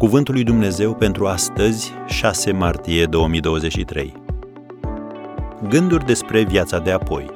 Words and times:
Cuvântul 0.00 0.34
lui 0.34 0.44
Dumnezeu 0.44 0.94
pentru 0.94 1.26
astăzi, 1.26 1.92
6 2.06 2.52
martie 2.52 3.04
2023. 3.04 4.12
Gânduri 5.68 6.04
despre 6.04 6.42
viața 6.42 6.78
de 6.78 6.90
apoi. 6.90 7.30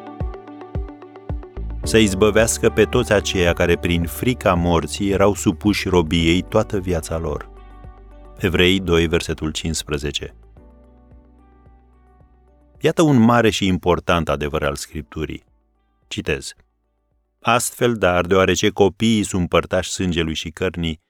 Să 1.83 1.99
izbăvească 1.99 2.71
pe 2.71 2.85
toți 2.85 3.13
aceia 3.13 3.53
care 3.53 3.77
prin 3.77 4.07
frica 4.07 4.55
morții 4.55 5.11
erau 5.11 5.35
supuși 5.35 5.89
robiei 5.89 6.43
toată 6.43 6.79
viața 6.79 7.19
lor. 7.19 7.51
Evrei 8.37 8.81
2, 8.81 9.07
versetul 9.07 9.51
15. 9.51 10.35
Iată 12.81 13.03
un 13.03 13.17
mare 13.17 13.51
și 13.51 13.67
important 13.67 14.29
adevăr 14.29 14.63
al 14.63 14.75
Scripturii. 14.75 15.45
Citez. 16.07 16.55
Astfel, 17.41 17.95
dar, 17.95 18.27
deoarece 18.27 18.69
copiii 18.69 19.23
sunt 19.23 19.49
părtași 19.49 19.91
sângelui 19.91 20.35
și 20.35 20.51
cărnii, 20.51 21.03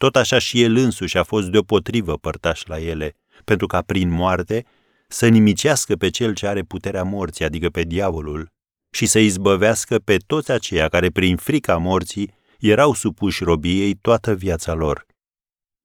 tot 0.00 0.16
așa 0.16 0.38
și 0.38 0.62
el 0.62 0.76
însuși 0.76 1.18
a 1.18 1.22
fost 1.22 1.48
deopotrivă 1.48 2.16
părtaș 2.16 2.64
la 2.64 2.78
ele, 2.78 3.16
pentru 3.44 3.66
ca 3.66 3.82
prin 3.82 4.08
moarte 4.08 4.64
să 5.08 5.28
nimicească 5.28 5.96
pe 5.96 6.08
cel 6.08 6.34
ce 6.34 6.46
are 6.46 6.62
puterea 6.62 7.02
morții, 7.02 7.44
adică 7.44 7.68
pe 7.68 7.82
diavolul, 7.82 8.48
și 8.90 9.06
să 9.06 9.18
izbăvească 9.18 9.98
pe 9.98 10.16
toți 10.16 10.50
aceia 10.50 10.88
care 10.88 11.10
prin 11.10 11.36
frica 11.36 11.76
morții 11.76 12.34
erau 12.58 12.94
supuși 12.94 13.44
robiei 13.44 13.94
toată 13.94 14.34
viața 14.34 14.72
lor. 14.74 15.06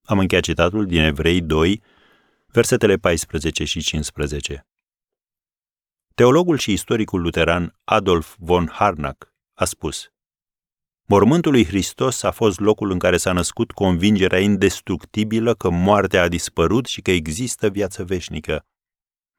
Am 0.03 0.19
încheiat 0.19 0.43
citatul 0.43 0.85
din 0.85 1.01
Evrei 1.01 1.41
2, 1.41 1.81
versetele 2.47 2.95
14 2.95 3.63
și 3.63 3.81
15. 3.81 4.67
Teologul 6.13 6.57
și 6.57 6.71
istoricul 6.71 7.21
luteran 7.21 7.75
Adolf 7.83 8.35
von 8.39 8.67
Harnack 8.71 9.33
a 9.53 9.65
spus 9.65 10.09
Mormântul 11.07 11.51
lui 11.51 11.65
Hristos 11.65 12.23
a 12.23 12.31
fost 12.31 12.59
locul 12.59 12.91
în 12.91 12.99
care 12.99 13.17
s-a 13.17 13.31
născut 13.31 13.71
convingerea 13.71 14.39
indestructibilă 14.39 15.53
că 15.53 15.69
moartea 15.69 16.21
a 16.21 16.27
dispărut 16.27 16.85
și 16.85 17.01
că 17.01 17.11
există 17.11 17.69
viață 17.69 18.03
veșnică. 18.03 18.65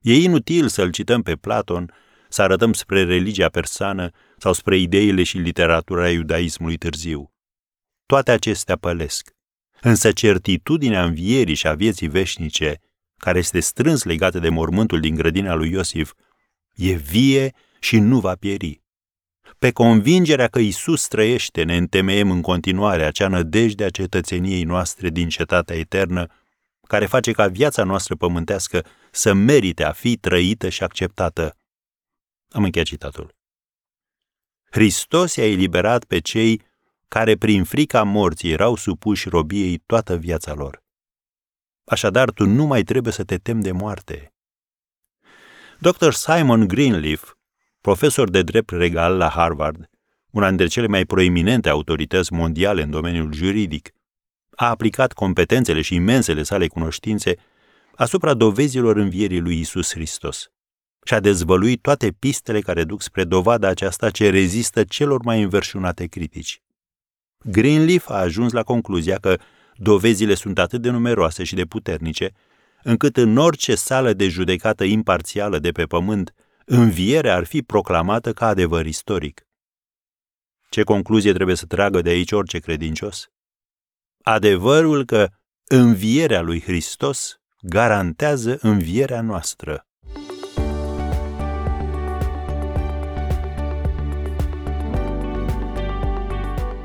E 0.01 0.15
inutil 0.15 0.69
să-l 0.69 0.91
cităm 0.91 1.23
pe 1.23 1.35
Platon, 1.35 1.93
să 2.29 2.43
arătăm 2.43 2.73
spre 2.73 3.05
religia 3.05 3.49
persană 3.49 4.11
sau 4.37 4.53
spre 4.53 4.77
ideile 4.77 5.23
și 5.23 5.39
literatura 5.39 6.11
iudaismului 6.11 6.77
târziu. 6.77 7.33
Toate 8.07 8.31
acestea 8.31 8.77
pălesc. 8.77 9.31
Însă 9.81 10.13
certitudinea 10.13 11.05
învierii 11.05 11.55
și 11.55 11.67
a 11.67 11.75
vieții 11.75 12.09
veșnice, 12.09 12.81
care 13.17 13.39
este 13.39 13.61
strâns 13.61 14.03
legată 14.03 14.39
de 14.39 14.49
mormântul 14.49 15.01
din 15.01 15.15
grădina 15.15 15.55
lui 15.55 15.71
Iosif, 15.71 16.13
e 16.75 16.93
vie 16.93 17.53
și 17.81 17.99
nu 17.99 18.21
va 18.21 18.35
pieri. 18.35 18.85
Pe 19.59 19.73
convingerea 19.73 20.49
că 20.49 20.59
Isus 20.59 21.09
trăiește, 21.09 21.63
ne 21.63 21.77
întemeiem 21.77 22.31
în 22.31 22.41
continuare 22.41 23.05
acea 23.05 23.29
nădejde 23.29 23.85
a 23.85 23.91
cetățeniei 23.91 24.63
noastre 24.63 25.09
din 25.09 25.29
cetatea 25.29 25.77
eternă, 25.77 26.27
care 26.89 27.07
face 27.07 27.33
ca 27.33 27.47
viața 27.47 27.85
noastră 27.85 28.15
pământească 28.17 28.87
să 29.11 29.33
merite 29.33 29.85
a 29.85 29.93
fi 29.93 30.17
trăită 30.17 30.69
și 30.69 30.83
acceptată. 30.83 31.57
Am 32.49 32.65
încheiat 32.65 32.87
citatul. 32.87 33.35
Hristos 34.71 35.35
i-a 35.35 35.51
eliberat 35.51 36.05
pe 36.05 36.19
cei 36.19 36.63
care 37.09 37.37
prin 37.37 37.65
frica 37.65 38.03
morții 38.03 38.51
erau 38.51 38.75
supuși 38.75 39.29
robiei 39.29 39.79
toată 39.79 40.17
viața 40.17 40.55
lor. 40.55 40.85
Așadar, 41.85 42.31
tu 42.31 42.45
nu 42.47 42.65
mai 42.65 42.83
trebuie 42.83 43.13
să 43.13 43.25
te 43.25 43.39
temi 43.39 43.63
de 43.63 43.73
moarte. 43.73 44.35
Dr. 45.81 46.11
Simon 46.11 46.67
Greenleaf 46.69 47.36
profesor 47.87 48.31
de 48.31 48.43
drept 48.43 48.71
regal 48.71 49.17
la 49.17 49.29
Harvard, 49.29 49.91
una 50.31 50.49
dintre 50.49 50.67
cele 50.67 50.87
mai 50.87 51.05
proeminente 51.05 51.69
autorități 51.69 52.33
mondiale 52.33 52.83
în 52.83 52.91
domeniul 52.91 53.33
juridic, 53.33 53.91
a 54.51 54.69
aplicat 54.69 55.13
competențele 55.13 55.81
și 55.81 55.95
imensele 55.95 56.43
sale 56.43 56.67
cunoștințe 56.67 57.35
asupra 57.95 58.35
dovezilor 58.35 58.97
învierii 58.97 59.41
lui 59.41 59.61
Isus 59.61 59.93
Hristos 59.93 60.51
și 61.05 61.15
a 61.15 61.21
dezvăluit 61.21 61.81
toate 61.81 62.11
pistele 62.19 62.61
care 62.61 62.85
duc 62.85 63.03
spre 63.03 63.25
dovada 63.25 63.69
aceasta 63.69 64.11
ce 64.11 64.31
rezistă 64.31 64.85
celor 64.85 65.23
mai 65.23 65.43
înverșunate 65.43 66.07
critici. 66.07 66.63
Greenleaf 67.45 68.09
a 68.09 68.15
ajuns 68.15 68.53
la 68.53 68.63
concluzia 68.63 69.19
că 69.19 69.39
dovezile 69.77 70.35
sunt 70.35 70.59
atât 70.59 70.83
de 70.83 70.91
numeroase 70.91 71.45
și 71.45 71.55
de 71.55 71.65
puternice, 71.65 72.33
încât 72.83 73.17
în 73.17 73.37
orice 73.37 73.75
sală 73.75 74.13
de 74.13 74.29
judecată 74.29 74.85
imparțială 74.85 75.59
de 75.59 75.71
pe 75.71 75.85
pământ 75.85 76.35
învierea 76.69 77.35
ar 77.35 77.45
fi 77.45 77.63
proclamată 77.63 78.33
ca 78.33 78.47
adevăr 78.47 78.87
istoric. 78.87 79.47
Ce 80.69 80.83
concluzie 80.83 81.33
trebuie 81.33 81.57
să 81.57 81.67
tragă 81.67 82.03
de 82.03 82.11
aici 82.11 82.33
orice 82.33 82.59
credincios? 82.59 83.29
Adevărul 84.23 85.05
că 85.05 85.29
învierea 85.65 86.41
lui 86.41 86.61
Hristos 86.61 87.41
garantează 87.61 88.59
învierea 88.61 89.21
noastră. 89.21 89.87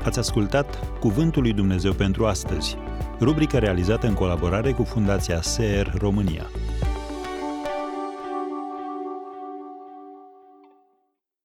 Ați 0.04 0.18
ascultat 0.18 0.98
Cuvântul 0.98 1.42
lui 1.42 1.52
Dumnezeu 1.52 1.92
pentru 1.92 2.26
astăzi, 2.26 2.76
rubrica 3.20 3.58
realizată 3.58 4.06
în 4.06 4.14
colaborare 4.14 4.72
cu 4.72 4.84
Fundația 4.84 5.42
SER 5.42 5.94
România. 5.98 6.50